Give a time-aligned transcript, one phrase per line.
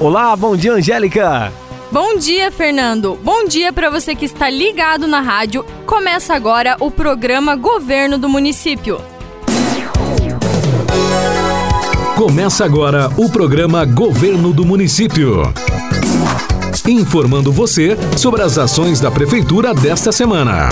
[0.00, 1.52] Olá, bom dia, Angélica.
[1.90, 3.18] Bom dia, Fernando.
[3.24, 5.64] Bom dia para você que está ligado na rádio.
[5.84, 9.00] Começa agora o programa Governo do Município.
[12.16, 15.52] Começa agora o programa Governo do Município.
[16.86, 20.68] Informando você sobre as ações da Prefeitura desta semana.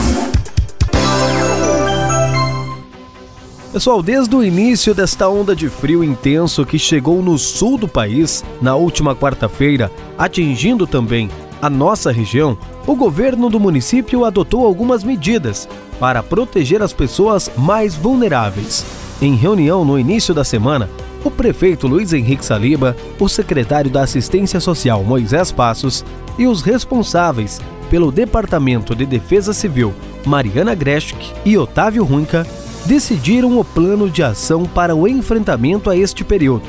[3.76, 8.42] Pessoal, desde o início desta onda de frio intenso que chegou no sul do país
[8.58, 11.28] na última quarta-feira, atingindo também
[11.60, 12.56] a nossa região,
[12.86, 15.68] o governo do município adotou algumas medidas
[16.00, 18.82] para proteger as pessoas mais vulneráveis.
[19.20, 20.88] Em reunião no início da semana,
[21.22, 26.02] o prefeito Luiz Henrique Saliba, o secretário da Assistência Social Moisés Passos
[26.38, 29.92] e os responsáveis pelo Departamento de Defesa Civil
[30.24, 32.46] Mariana Greschk e Otávio Runca
[32.86, 36.62] decidiram o plano de ação para o enfrentamento a este período.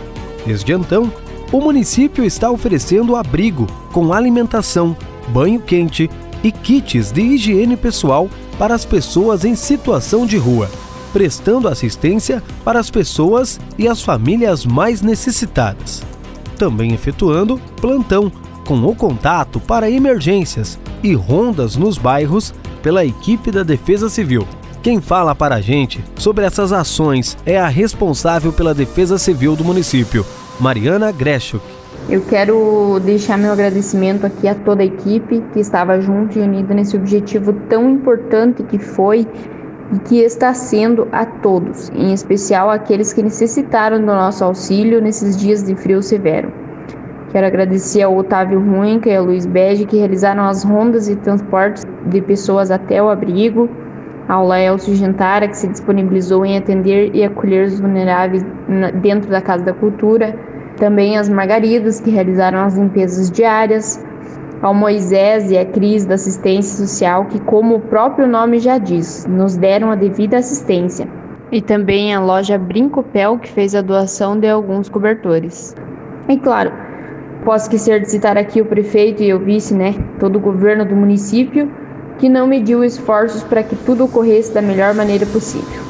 [0.46, 1.12] Desde então,
[1.52, 4.98] o município está oferecendo abrigo com alimentação,
[5.30, 6.10] banho quente
[6.44, 10.70] e kits de higiene pessoal para as pessoas em situação de rua,
[11.14, 16.04] prestando assistência para as pessoas e as famílias mais necessitadas.
[16.58, 18.32] Também efetuando plantão
[18.66, 24.46] com o contato para emergências e rondas nos bairros pela equipe da Defesa Civil.
[24.88, 29.62] Quem fala para a gente sobre essas ações é a responsável pela Defesa Civil do
[29.62, 30.26] município,
[30.62, 31.62] Mariana Greshuk.
[32.10, 36.74] Eu quero deixar meu agradecimento aqui a toda a equipe que estava junto e unida
[36.74, 39.28] nesse objetivo tão importante que foi
[39.94, 45.36] e que está sendo a todos, em especial aqueles que necessitaram do nosso auxílio nesses
[45.36, 46.50] dias de frio severo.
[47.34, 51.84] Quero agradecer ao Otávio Ruinca e ao Luiz Bege que realizaram as rondas e transportes
[52.06, 53.70] de pessoas até o abrigo,
[54.28, 58.46] ao Laelcio Gentara, que se disponibilizou em atender e acolher os vulneráveis
[59.02, 60.38] dentro da Casa da Cultura,
[60.78, 64.04] também as Margaridas, que realizaram as limpezas diárias,
[64.62, 69.26] ao Moisés e a Cris da Assistência Social, que, como o próprio nome já diz,
[69.28, 71.08] nos deram a devida assistência,
[71.52, 75.76] e também a loja Brincopel, que fez a doação de alguns cobertores.
[76.28, 76.72] E claro,
[77.46, 80.96] posso esquecer de citar aqui o prefeito e o vice, né, todo o governo do
[80.96, 81.72] município,
[82.20, 85.84] que não mediu esforços para que tudo ocorresse da melhor maneira possível.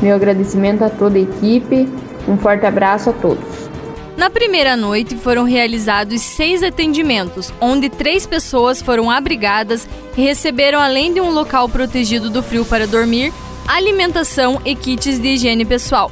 [0.00, 1.88] Meu agradecimento a toda a equipe,
[2.28, 3.70] um forte abraço a todos.
[4.16, 11.14] Na primeira noite foram realizados seis atendimentos, onde três pessoas foram abrigadas e receberam, além
[11.14, 13.32] de um local protegido do frio para dormir,
[13.66, 16.10] alimentação e kits de higiene pessoal.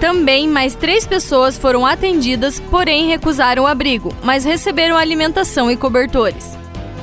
[0.00, 6.59] Também mais três pessoas foram atendidas, porém recusaram abrigo, mas receberam alimentação e cobertores.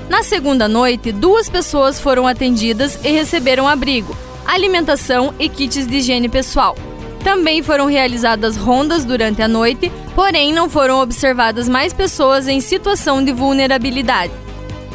[0.09, 6.29] Na segunda noite, duas pessoas foram atendidas e receberam abrigo, alimentação e kits de higiene
[6.29, 6.77] pessoal.
[7.25, 13.21] Também foram realizadas rondas durante a noite, porém não foram observadas mais pessoas em situação
[13.21, 14.31] de vulnerabilidade.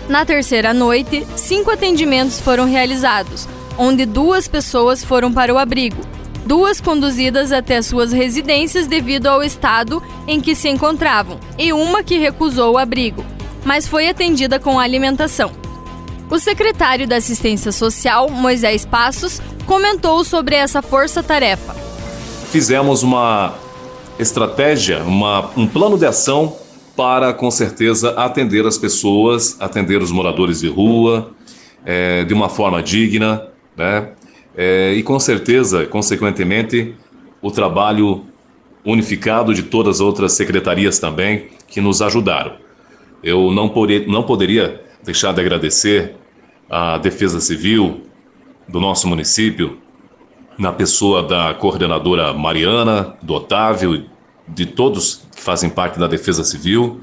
[0.09, 3.47] Na terceira noite, cinco atendimentos foram realizados,
[3.77, 6.01] onde duas pessoas foram para o abrigo,
[6.47, 12.17] duas conduzidas até suas residências devido ao estado em que se encontravam, e uma que
[12.17, 13.23] recusou o abrigo
[13.65, 15.53] mas foi atendida com alimentação.
[16.31, 21.75] O secretário da Assistência Social, Moisés Passos, comentou sobre essa força-tarefa.
[22.51, 23.55] Fizemos uma
[24.19, 26.57] estratégia, uma, um plano de ação
[26.97, 31.31] para, com certeza, atender as pessoas, atender os moradores de rua,
[31.85, 34.11] é, de uma forma digna, né?
[34.55, 36.95] É, e com certeza, consequentemente,
[37.41, 38.27] o trabalho
[38.85, 42.57] unificado de todas as outras secretarias também que nos ajudaram.
[43.23, 43.73] Eu não,
[44.09, 46.15] não poderia deixar de agradecer
[46.69, 48.03] à Defesa Civil
[48.69, 49.79] do nosso município,
[50.59, 54.07] na pessoa da coordenadora Mariana, do Otávio,
[54.47, 57.01] de todos que fazem parte da Defesa Civil.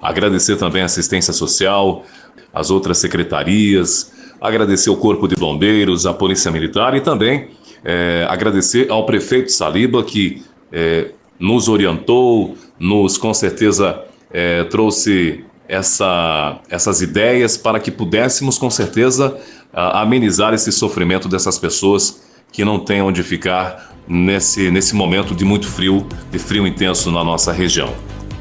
[0.00, 2.04] Agradecer também a assistência social,
[2.52, 7.48] as outras secretarias, agradecer o Corpo de Bombeiros, a Polícia Militar e também
[7.84, 16.58] é, agradecer ao prefeito Saliba que é, nos orientou, nos com certeza é, trouxe essa,
[16.70, 19.36] essas ideias para que pudéssemos, com certeza,
[19.72, 22.22] amenizar esse sofrimento dessas pessoas
[22.52, 27.22] que não têm onde ficar nesse, nesse momento de muito frio, de frio intenso na
[27.22, 27.92] nossa região.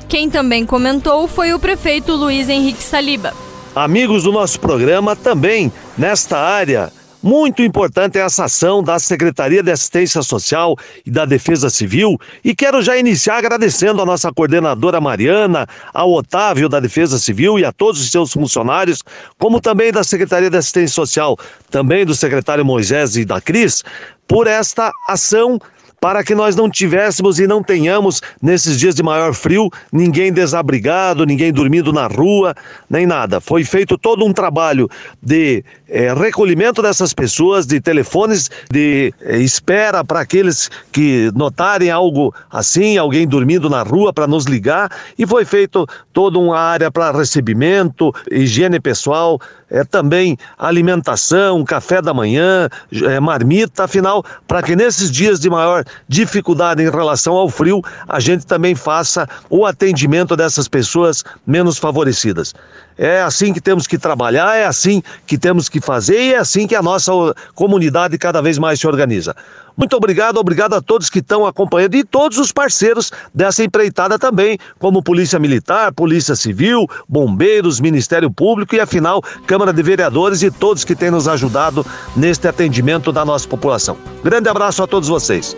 [0.08, 3.34] Quem também comentou foi o prefeito Luiz Henrique Saliba.
[3.76, 6.94] Amigos do nosso programa, também nesta área
[7.26, 12.20] muito importante essa ação da Secretaria de Assistência Social e da Defesa Civil.
[12.44, 17.66] E quero já iniciar agradecendo a nossa coordenadora Mariana, ao Otávio da Defesa Civil e
[17.66, 19.02] a todos os seus funcionários,
[19.40, 21.36] como também da Secretaria de Assistência Social,
[21.72, 23.84] também do secretário Moisés e da Cris,
[24.28, 25.60] por esta ação
[26.06, 31.26] para que nós não tivéssemos e não tenhamos, nesses dias de maior frio, ninguém desabrigado,
[31.26, 32.54] ninguém dormindo na rua,
[32.88, 33.42] nem nada.
[33.42, 34.88] Foi feito todo um trabalho
[35.20, 42.32] de é, recolhimento dessas pessoas, de telefones de é, espera para aqueles que notarem algo
[42.52, 47.18] assim, alguém dormindo na rua para nos ligar, e foi feito toda uma área para
[47.18, 55.12] recebimento, higiene pessoal, é, também alimentação, café da manhã, é, marmita, afinal, para que nesses
[55.12, 60.68] dias de maior dificuldade em relação ao frio, a gente também faça o atendimento dessas
[60.68, 62.54] pessoas menos favorecidas.
[62.98, 66.66] É assim que temos que trabalhar, é assim que temos que fazer e é assim
[66.66, 67.12] que a nossa
[67.54, 69.36] comunidade cada vez mais se organiza.
[69.78, 74.58] Muito obrigado, obrigado a todos que estão acompanhando e todos os parceiros dessa empreitada também,
[74.80, 80.84] como Polícia Militar, Polícia Civil, Bombeiros, Ministério Público e, afinal, Câmara de Vereadores e todos
[80.84, 81.86] que têm nos ajudado
[82.16, 83.98] neste atendimento da nossa população.
[84.24, 85.56] Grande abraço a todos vocês.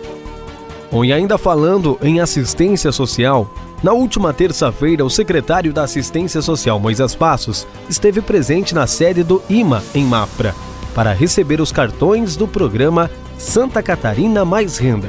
[0.90, 6.80] Bom, e ainda falando em assistência social, na última terça-feira, o secretário da Assistência Social,
[6.80, 10.54] Moisés Passos, esteve presente na sede do IMA, em Mafra,
[10.98, 13.08] para receber os cartões do programa
[13.38, 15.08] Santa Catarina Mais Renda.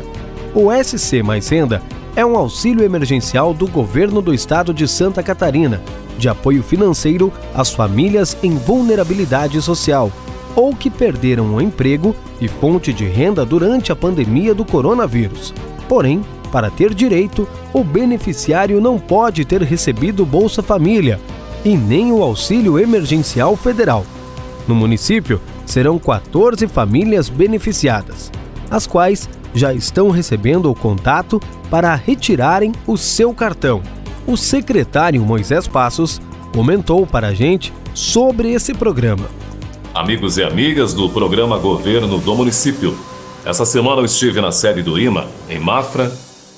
[0.54, 1.82] O SC Mais Renda
[2.16, 5.82] é um auxílio emergencial do governo do estado de Santa Catarina,
[6.16, 10.12] de apoio financeiro às famílias em vulnerabilidade social
[10.56, 15.56] ou que perderam o emprego e fonte de renda durante a pandemia do coronavírus.
[15.88, 21.20] Porém, para ter direito, o beneficiário não pode ter recebido Bolsa Família
[21.66, 24.06] e nem o Auxílio Emergencial Federal.
[24.68, 28.31] No município, serão 14 famílias beneficiadas,
[28.71, 31.39] as quais já estão recebendo o contato
[31.69, 33.81] para retirarem o seu cartão.
[34.25, 36.19] O secretário Moisés Passos
[36.54, 39.27] comentou para a gente sobre esse programa.
[39.94, 42.98] Amigos e amigas do programa Governo do Município,
[43.45, 46.12] essa semana eu estive na sede do IMA, em Mafra,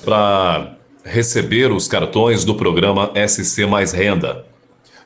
[0.04, 0.74] para
[1.04, 4.46] receber os cartões do programa SC Mais Renda.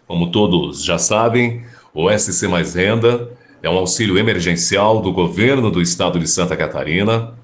[0.06, 3.30] Como todos já sabem, o SC Mais Renda
[3.66, 7.34] é um auxílio emergencial do governo do estado de Santa Catarina,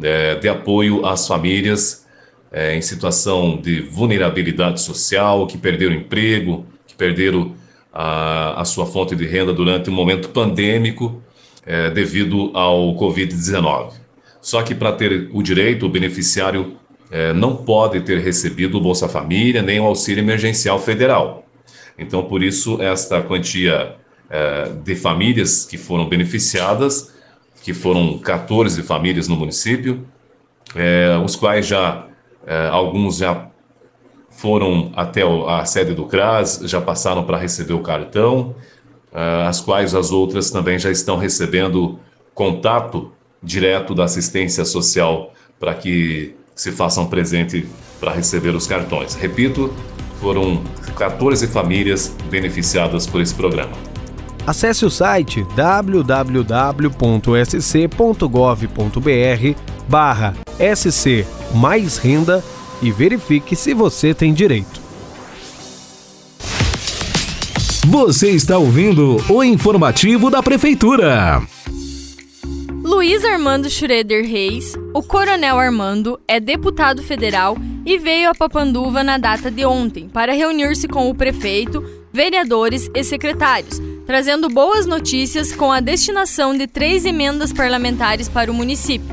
[0.00, 2.06] é, de apoio às famílias
[2.52, 7.56] é, em situação de vulnerabilidade social, que perderam emprego, que perderam
[7.92, 11.20] a, a sua fonte de renda durante um momento pandêmico
[11.66, 13.94] é, devido ao Covid-19.
[14.40, 16.76] Só que para ter o direito, o beneficiário
[17.10, 21.44] é, não pode ter recebido o Bolsa Família nem o auxílio emergencial federal.
[21.98, 24.00] Então, por isso, esta quantia
[24.32, 27.12] é, de famílias que foram beneficiadas,
[27.62, 30.08] que foram 14 famílias no município,
[30.74, 32.06] é, os quais já,
[32.46, 33.50] é, alguns já
[34.30, 38.56] foram até a sede do CRAS, já passaram para receber o cartão,
[39.46, 41.98] as quais as outras também já estão recebendo
[42.34, 43.12] contato
[43.42, 47.68] direto da assistência social para que se façam presente
[48.00, 49.14] para receber os cartões.
[49.14, 49.70] Repito,
[50.18, 50.64] foram
[50.96, 53.91] 14 famílias beneficiadas por esse programa.
[54.46, 56.12] Acesse o site www.sc.gov.br
[59.88, 60.34] barra
[60.76, 62.42] SC mais renda
[62.80, 64.82] e verifique se você tem direito.
[67.86, 71.42] Você está ouvindo o informativo da Prefeitura.
[72.82, 77.56] Luiz Armando Schroeder Reis, o Coronel Armando, é deputado federal
[77.86, 83.02] e veio a Papanduva na data de ontem para reunir-se com o prefeito, vereadores e
[83.02, 89.08] secretários trazendo boas notícias com a destinação de três emendas parlamentares para o município.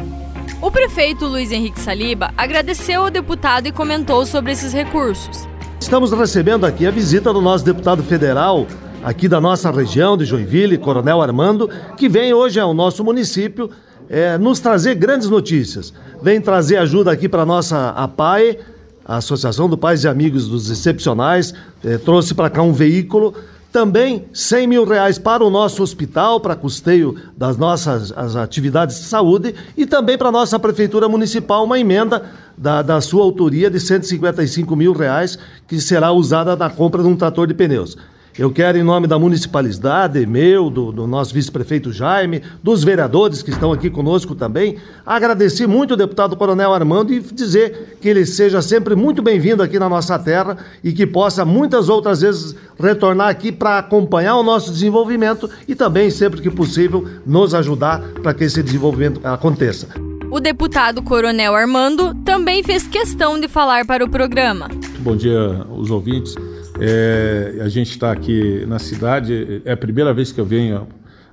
[0.62, 5.48] O prefeito Luiz Henrique Saliba agradeceu ao deputado e comentou sobre esses recursos.
[5.80, 8.68] Estamos recebendo aqui a visita do nosso deputado federal,
[9.04, 13.70] aqui da nossa região de Joinville, Coronel Armando, que vem hoje ao nosso município
[14.10, 15.94] é, nos trazer grandes notícias.
[16.22, 18.60] Vem trazer ajuda aqui para a nossa APAE,
[19.06, 21.54] a Associação do Pais e Amigos dos Excepcionais,
[21.84, 23.34] é, trouxe para cá um veículo
[23.72, 29.04] também 100 mil reais para o nosso hospital, para custeio das nossas as atividades de
[29.04, 32.24] saúde e também para a nossa Prefeitura Municipal uma emenda
[32.58, 35.38] da, da sua autoria de 155 mil reais
[35.68, 37.96] que será usada na compra de um trator de pneus.
[38.40, 43.50] Eu quero, em nome da municipalidade, meu, do, do nosso vice-prefeito Jaime, dos vereadores que
[43.50, 48.62] estão aqui conosco também, agradecer muito o deputado Coronel Armando e dizer que ele seja
[48.62, 53.52] sempre muito bem-vindo aqui na nossa terra e que possa muitas outras vezes retornar aqui
[53.52, 58.64] para acompanhar o nosso desenvolvimento e também, sempre que possível, nos ajudar para que esse
[58.64, 59.90] desenvolvimento aconteça.
[60.32, 64.70] O deputado Coronel Armando também fez questão de falar para o programa.
[65.00, 66.36] Bom dia, os ouvintes.
[66.82, 70.88] É, a gente está aqui na cidade, é a primeira vez que eu venho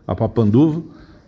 [0.07, 0.83] a Papanduva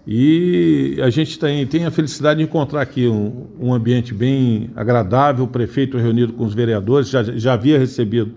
[0.07, 5.45] E a gente tem, tem a felicidade de encontrar aqui um, um ambiente bem agradável,
[5.45, 8.33] o prefeito reunido com os vereadores, já, já havia recebido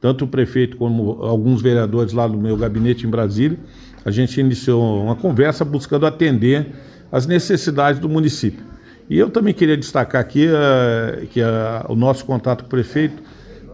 [0.00, 3.58] tanto o prefeito como alguns vereadores lá no meu gabinete em Brasília.
[4.04, 6.66] A gente iniciou uma conversa buscando atender
[7.10, 8.62] as necessidades do município.
[9.08, 11.44] E eu também queria destacar aqui uh, que uh,
[11.88, 13.22] o nosso contato com o prefeito,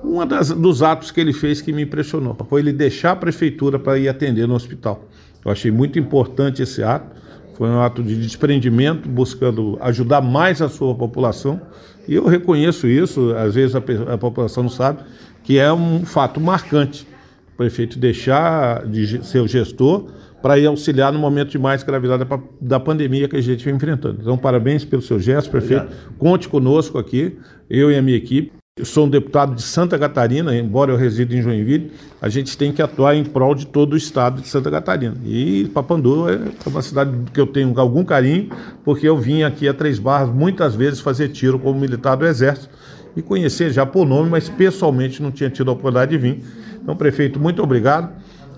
[0.02, 0.26] um
[0.61, 4.09] dos atos que ele fez que me impressionou foi ele deixar a prefeitura para ir
[4.09, 5.04] atender no hospital.
[5.45, 7.21] Eu achei muito importante esse ato.
[7.54, 11.61] Foi um ato de desprendimento, buscando ajudar mais a sua população.
[12.09, 13.83] E eu reconheço isso, às vezes a,
[14.14, 15.02] a população não sabe,
[15.45, 17.07] que é um fato marcante.
[17.52, 20.07] O prefeito deixar de ser o gestor
[20.40, 23.75] para ir auxiliar no momento de mais gravidade da, da pandemia que a gente vem
[23.75, 24.19] enfrentando.
[24.23, 25.85] Então, parabéns pelo seu gesto, prefeito.
[25.85, 26.16] Obrigado.
[26.16, 27.37] Conte conosco aqui,
[27.69, 28.60] eu e a minha equipe.
[28.80, 32.72] Eu sou um deputado de Santa Catarina, embora eu resida em Joinville, a gente tem
[32.72, 35.16] que atuar em prol de todo o estado de Santa Catarina.
[35.22, 38.49] E Papandu é uma cidade que eu tenho algum carinho,
[38.82, 42.70] porque eu vim aqui a Três Barras muitas vezes fazer tiro como militar do Exército
[43.14, 46.42] e conhecer já por nome, mas pessoalmente não tinha tido a oportunidade de vir.
[46.82, 48.10] Então, prefeito, muito obrigado.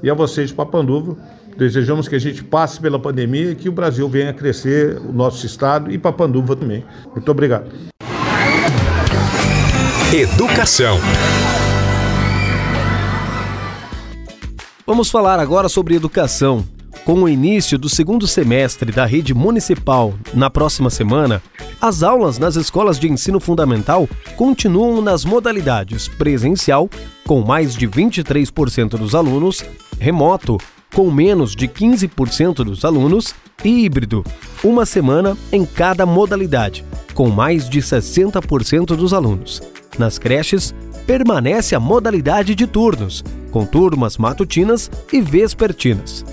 [0.05, 1.17] E a vocês Papanduva,
[1.59, 5.13] desejamos que a gente passe pela pandemia e que o Brasil venha a crescer, o
[5.13, 6.85] nosso estado e Papanduva também.
[7.13, 7.92] Muito obrigado.
[10.15, 10.99] Educação.
[14.87, 16.67] Vamos falar agora sobre educação.
[17.07, 21.43] Com o início do segundo semestre da rede municipal na próxima semana,
[21.81, 26.91] as aulas nas escolas de ensino fundamental continuam nas modalidades presencial,
[27.27, 29.65] com mais de 23% dos alunos,
[29.99, 30.59] remoto,
[30.95, 34.23] com menos de 15% dos alunos, e híbrido,
[34.63, 39.63] uma semana em cada modalidade, com mais de 60% dos alunos.
[39.99, 40.75] Nas creches,
[41.07, 46.25] permanece a modalidade de turnos, com turmas matutinas e vespertinas.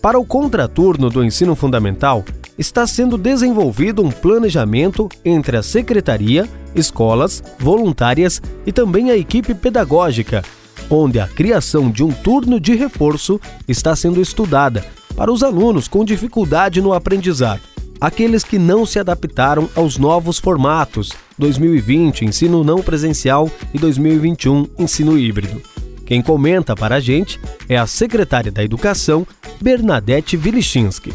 [0.00, 2.24] Para o contraturno do ensino fundamental,
[2.56, 10.42] está sendo desenvolvido um planejamento entre a secretaria, escolas, voluntárias e também a equipe pedagógica,
[10.88, 14.84] onde a criação de um turno de reforço está sendo estudada
[15.16, 21.12] para os alunos com dificuldade no aprendizado aqueles que não se adaptaram aos novos formatos
[21.40, 25.60] 2020 ensino não presencial e 2021 ensino híbrido.
[26.06, 29.26] Quem comenta para a gente é a secretária da Educação,
[29.60, 31.12] Bernadette Vilichinski.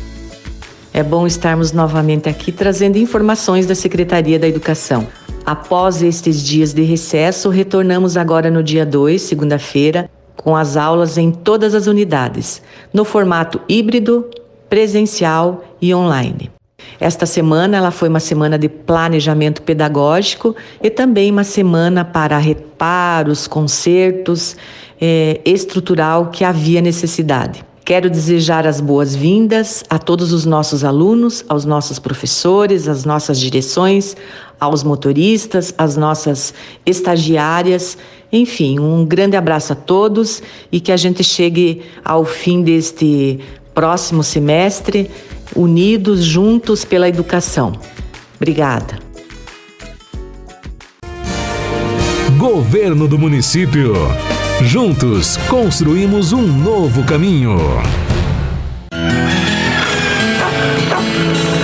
[0.93, 5.07] É bom estarmos novamente aqui trazendo informações da Secretaria da Educação.
[5.45, 11.31] Após estes dias de recesso, retornamos agora no dia 2, segunda-feira, com as aulas em
[11.31, 12.61] todas as unidades,
[12.93, 14.25] no formato híbrido,
[14.69, 16.54] presencial e online.
[16.99, 23.47] Esta semana ela foi uma semana de planejamento pedagógico e também uma semana para reparos,
[23.47, 24.55] consertos,
[24.99, 27.63] é, estrutural que havia necessidade.
[27.85, 34.17] Quero desejar as boas-vindas a todos os nossos alunos, aos nossos professores, às nossas direções,
[34.59, 36.51] aos motoristas, às nossas
[36.83, 37.95] estagiárias.
[38.31, 43.39] Enfim, um grande abraço a todos e que a gente chegue ao fim deste
[43.75, 45.11] próximo semestre
[45.55, 47.73] unidos juntos pela educação.
[48.35, 48.99] Obrigada.
[52.37, 53.93] Governo do Município.
[54.63, 57.57] Juntos construímos um novo caminho.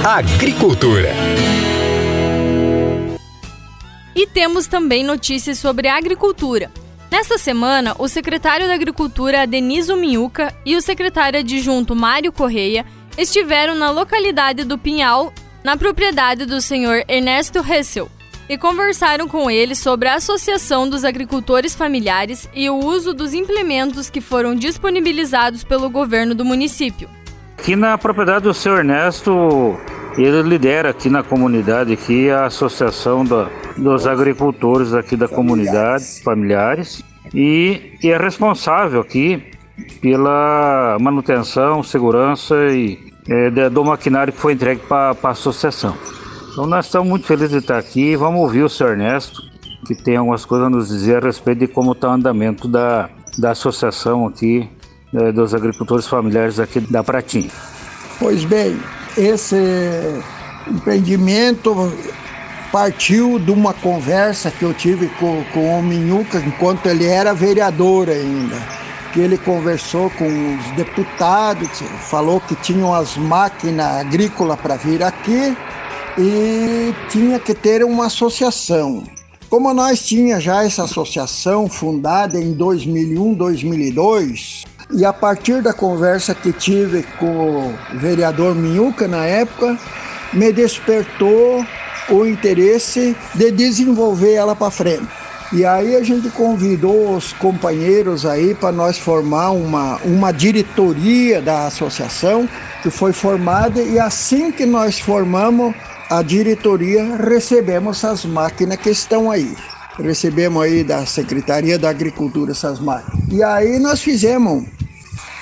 [0.03, 1.13] Agricultura.
[4.15, 6.69] E temos também notícias sobre agricultura.
[7.09, 12.85] Nesta semana, o secretário da Agricultura, Deniso Minhuca, e o secretário adjunto Mário Correia
[13.17, 18.09] estiveram na localidade do Pinhal, na propriedade do senhor Ernesto Hessel,
[18.49, 24.09] e conversaram com ele sobre a Associação dos Agricultores Familiares e o uso dos implementos
[24.09, 27.07] que foram disponibilizados pelo governo do município.
[27.57, 29.77] Aqui na propriedade do senhor Ernesto,
[30.17, 37.03] ele lidera aqui na comunidade aqui a Associação da, dos Agricultores aqui da comunidade, familiares,
[37.33, 39.51] e, e é responsável aqui
[40.01, 45.95] pela manutenção, segurança e é, do maquinário que foi entregue para a associação.
[46.51, 48.15] Então nós estamos muito felizes de estar aqui.
[48.15, 49.41] Vamos ouvir o senhor Ernesto,
[49.85, 53.09] que tem algumas coisas a nos dizer a respeito de como está o andamento da,
[53.37, 54.69] da associação aqui
[55.13, 57.49] é, dos agricultores familiares aqui da Pratinha.
[58.19, 58.77] Pois bem,
[59.17, 59.55] esse
[60.67, 61.73] empreendimento
[62.71, 68.09] partiu de uma conversa que eu tive com, com o Minhuca enquanto ele era vereador
[68.09, 68.80] ainda
[69.11, 75.55] que ele conversou com os deputados, falou que tinham as máquinas agrícolas para vir aqui
[76.17, 79.03] e tinha que ter uma associação.
[79.49, 84.63] Como nós tinha já essa associação fundada em 2001, 2002,
[84.93, 89.77] E a partir da conversa que tive com o vereador Minhuca na época,
[90.33, 91.65] me despertou
[92.09, 95.20] o interesse de desenvolver ela para frente.
[95.53, 101.67] E aí a gente convidou os companheiros aí para nós formar uma, uma diretoria da
[101.67, 102.47] associação
[102.81, 105.75] que foi formada e assim que nós formamos
[106.09, 109.53] a diretoria, recebemos as máquinas que estão aí.
[109.99, 113.19] Recebemos aí da Secretaria da Agricultura essas máquinas.
[113.29, 114.65] E aí nós fizemos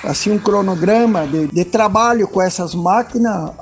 [0.02, 3.52] assim um cronograma de, de trabalho com essas máquinas,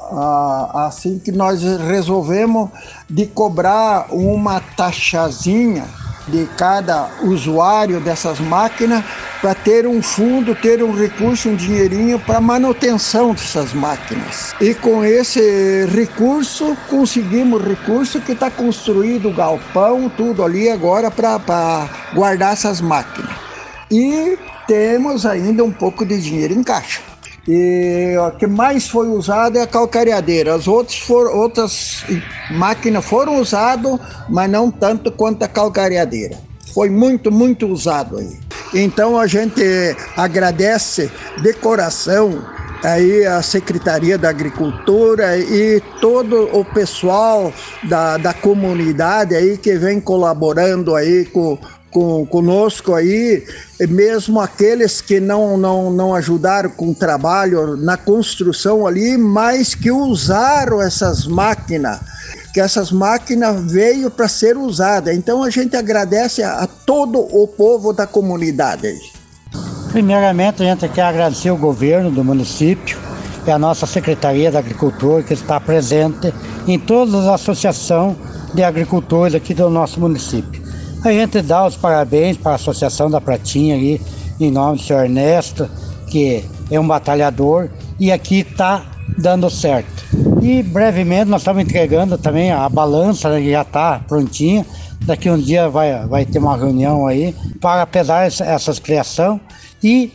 [0.73, 2.71] assim que nós resolvemos
[3.09, 5.85] de cobrar uma taxazinha
[6.29, 9.05] de cada usuário dessas máquinas
[9.41, 14.55] para ter um fundo, ter um recurso, um dinheirinho para manutenção dessas máquinas.
[14.61, 21.89] E com esse recurso, conseguimos recurso que está construído o galpão, tudo ali agora para
[22.15, 23.31] guardar essas máquinas.
[23.91, 27.08] E temos ainda um pouco de dinheiro em caixa.
[27.51, 30.55] E o que mais foi usado é a calcareadeira.
[30.55, 32.05] As outras, for, outras
[32.51, 36.37] máquinas foram usadas, mas não tanto quanto a calcareadeira.
[36.75, 38.39] Foi muito, muito usado aí.
[38.75, 39.63] Então a gente
[40.15, 42.45] agradece de coração
[42.85, 47.53] aí a Secretaria da Agricultura e todo o pessoal
[47.85, 51.59] da, da comunidade aí que vem colaborando aí com
[51.91, 53.45] com, conosco aí,
[53.89, 59.91] mesmo aqueles que não, não, não ajudaram com o trabalho na construção ali, mas que
[59.91, 61.99] usaram essas máquinas,
[62.53, 65.13] que essas máquinas veio para ser usada.
[65.13, 68.95] Então a gente agradece a, a todo o povo da comunidade.
[69.91, 72.99] Primeiramente a gente quer agradecer o governo do município
[73.47, 76.33] e a nossa Secretaria da Agricultura que está presente
[76.67, 78.15] em todas as associações
[78.53, 80.58] de agricultores aqui do nosso município.
[81.05, 84.01] A gente dá os parabéns para a Associação da Pratinha aí,
[84.41, 85.71] em nome do senhor Ernesto,
[86.09, 88.85] que é um batalhador, e aqui está
[89.17, 90.05] dando certo.
[90.43, 94.67] E brevemente nós estamos entregando também a balança, né, que já está prontinha.
[95.05, 99.41] Daqui um dia vai, vai ter uma reunião aí para pesar essas criações.
[99.83, 100.13] E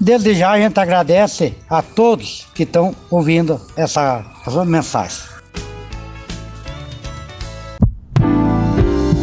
[0.00, 5.31] desde já a gente agradece a todos que estão ouvindo essa, essa mensagem.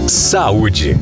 [0.10, 0.98] Saúde.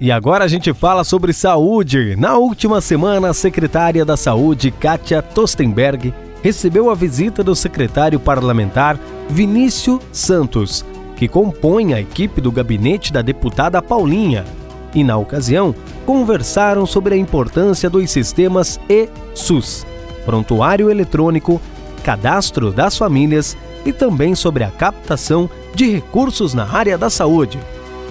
[0.00, 2.16] E agora a gente fala sobre saúde.
[2.16, 8.98] Na última semana, a secretária da Saúde, Kátia Tostenberg, recebeu a visita do secretário parlamentar
[9.28, 10.86] Vinícius Santos,
[11.16, 14.46] que compõe a equipe do gabinete da deputada Paulinha.
[14.94, 15.74] E na ocasião,
[16.06, 19.86] conversaram sobre a importância dos sistemas e-SUS,
[20.24, 21.60] prontuário eletrônico,
[22.02, 27.58] cadastro das famílias e também sobre a captação de recursos na área da saúde.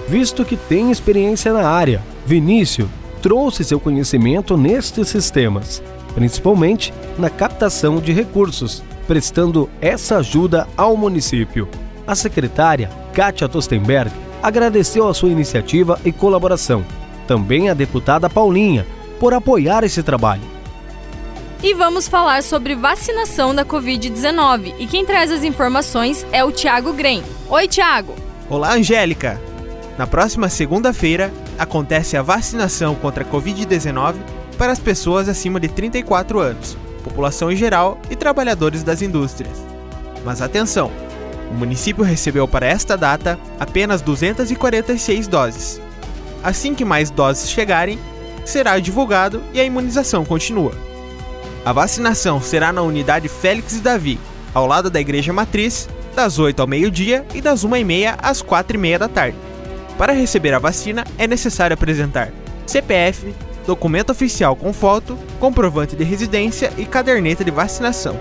[0.08, 2.88] Visto que tem experiência na área, Vinícius
[3.20, 5.82] trouxe seu conhecimento nestes sistemas,
[6.14, 11.68] principalmente na captação de recursos, prestando essa ajuda ao município.
[12.06, 14.10] A secretária, Kátia Tostenberg,
[14.42, 16.84] agradeceu a sua iniciativa e colaboração.
[17.26, 18.84] Também a deputada Paulinha,
[19.20, 20.52] por apoiar esse trabalho
[21.62, 24.74] e vamos falar sobre vacinação da Covid-19.
[24.78, 27.22] E quem traz as informações é o Tiago Grem.
[27.48, 28.16] Oi, Tiago!
[28.50, 29.40] Olá, Angélica!
[29.96, 34.16] Na próxima segunda-feira acontece a vacinação contra a Covid-19
[34.58, 39.56] para as pessoas acima de 34 anos, população em geral e trabalhadores das indústrias.
[40.24, 40.90] Mas atenção!
[41.48, 45.80] O município recebeu para esta data apenas 246 doses.
[46.42, 47.98] Assim que mais doses chegarem,
[48.44, 50.91] será divulgado e a imunização continua.
[51.64, 54.18] A vacinação será na unidade Félix e Davi,
[54.52, 59.08] ao lado da Igreja Matriz, das 8 ao meio-dia e das 1h30 às 4h30 da
[59.08, 59.36] tarde.
[59.96, 62.32] Para receber a vacina, é necessário apresentar
[62.66, 63.32] CPF,
[63.64, 68.18] documento oficial com foto, comprovante de residência e caderneta de vacinação.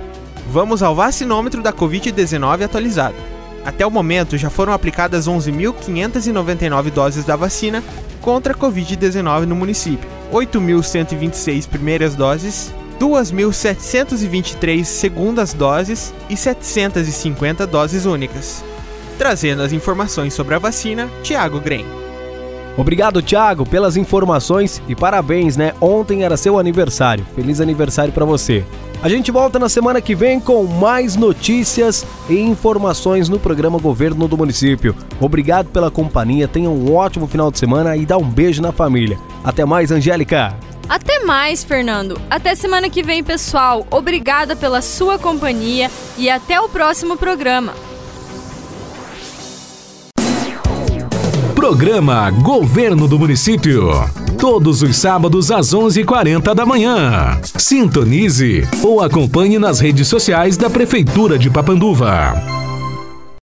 [0.48, 3.16] Vamos ao vacinômetro da Covid-19 atualizado.
[3.66, 7.84] Até o momento, já foram aplicadas 11.599 doses da vacina
[8.22, 10.08] contra a Covid-19 no município.
[10.32, 18.64] 8.126 primeiras doses 2.723 segundas doses e 750 doses únicas.
[19.18, 21.84] Trazendo as informações sobre a vacina, Tiago Grem.
[22.78, 25.74] Obrigado, Tiago, pelas informações e parabéns, né?
[25.82, 27.26] Ontem era seu aniversário.
[27.36, 28.64] Feliz aniversário para você.
[29.02, 34.28] A gente volta na semana que vem com mais notícias e informações no programa Governo
[34.28, 34.96] do Município.
[35.20, 39.18] Obrigado pela companhia, tenha um ótimo final de semana e dá um beijo na família.
[39.44, 40.71] Até mais, Angélica!
[40.92, 42.20] Até mais, Fernando.
[42.30, 43.88] Até semana que vem, pessoal.
[43.90, 47.74] Obrigada pela sua companhia e até o próximo programa.
[51.56, 53.90] Programa Governo do Município.
[54.38, 57.40] todos os sábados às 11h40 da manhã.
[57.58, 62.34] Sintonize ou acompanhe nas redes sociais da Prefeitura de Papanduva.